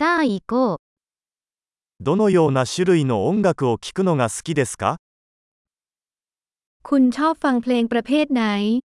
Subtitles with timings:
[0.00, 0.78] さあ行こう。
[1.98, 4.98] どのような種類の音楽を聴くのが好きですか
[6.84, 8.80] คุณชอบฟังเพลงประเภทไหน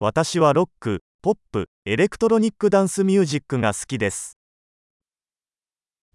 [0.00, 4.36] 私はロック、ポップ、エレクトロニックダンスミュージックが好きです。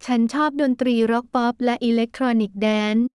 [0.00, 3.06] ฉันชอบดนตรีร็อกป๊อปและอิเล็กทรอนิกส์แดนซ์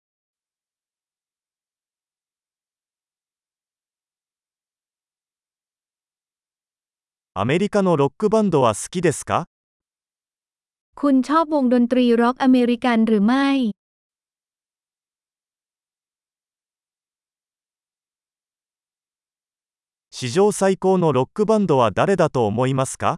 [7.37, 9.47] アメリカのロックバンドは好きですか
[11.01, 13.49] คุณชอบวงดนตรีร็อกอเมริกันหรือไม่
[20.11, 23.17] 史上最高のロックバンドは誰だと思いますか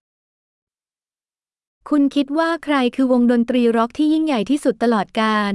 [1.82, 5.54] คุณคิดว่าใครคือวงดนตรีร็อกที่ยิ่งใหญ่ที่สุดตลอดกาล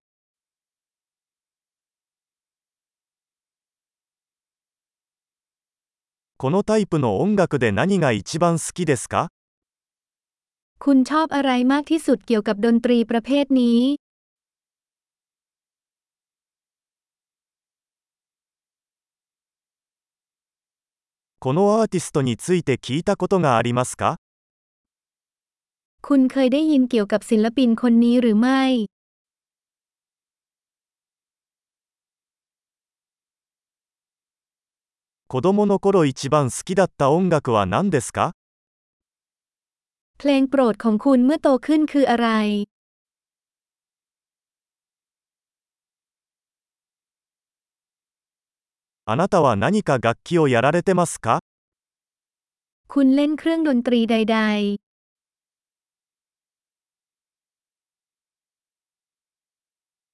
[6.40, 9.28] このタイプの音楽で何が一番好きですか
[10.78, 13.80] คุณชอบอะไรมากที่สุดเกี่ยวกับดนตรีประเภทนี้
[21.40, 24.16] このアーティストについて聞いたことがありますか
[26.06, 28.62] คุณเคยได้ยินเกี่ยวกับศิลปินคนนี้หรือไม่
[35.30, 38.32] 子供の頃一番好きだった音楽は何ですか
[40.18, 42.28] เพลงโปรดของคุณเมื่อโตขึ้นคืออะไร
[49.04, 51.40] あなたは何か楽器をやられてますか
[52.88, 54.38] คุณเล่นเครื่องดนตรีใด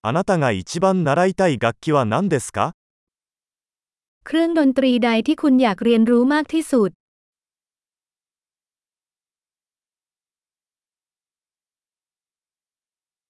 [0.04, 2.75] あなたが一番習いたい楽器は何ですか ๆ
[4.26, 6.90] เครื่องดนตรีใดที่คุณอยากเรียนรู้มากที่สุด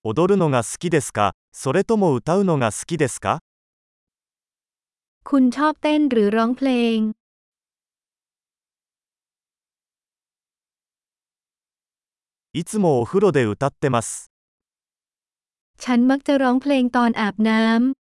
[0.05, 3.41] 踊るのが好きですかそれとも歌うのが好きですか
[5.29, 6.99] คุณชอบเต้นหรือร้องเพลง
[12.53, 14.31] いつもお風呂で歌ってます。
[15.83, 18.06] ฉันมักจะร้องเพลงตอนอาบน้ำ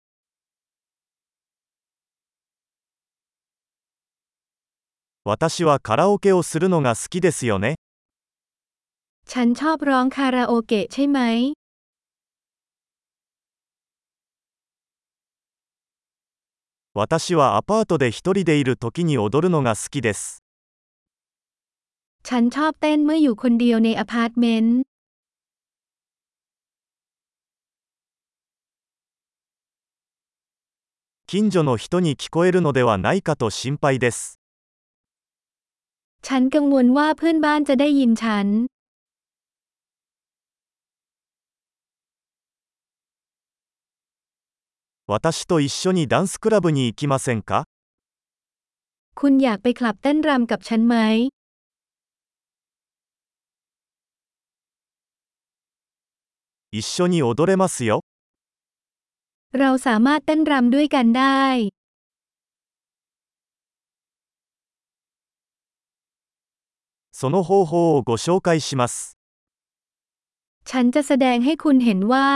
[5.26, 7.76] 私はカラオケをするのが好きですよね。
[9.26, 11.18] ฉันชอบร้องคาราโอเกะใช่ไหม
[16.94, 20.42] 私はアパートで一人でいる時に踊るのが好きです。
[22.24, 24.82] ฉันชอบเต้นเมื่ออยู่คนเดียวในอพาร์ตเมนต์
[31.26, 34.38] 近所の人に聞こえるのではないかと心配です。
[36.26, 38.46] ฉันกังวลว่าเพื่อนบ้านจะได้ยินฉัน
[45.12, 47.64] 私と一緒にダンスクラブに行きませんか
[49.20, 50.96] คุณอยากไปคลับเต้นรำกับฉันไหม
[56.70, 58.00] 一緒に踊れますよ。
[59.58, 61.44] เราสามารถเต้นรำด้วยกันได้
[67.16, 69.16] その方法をご紹介します。
[70.64, 72.28] ฉันจะแสดงให้คุณเห็นว่า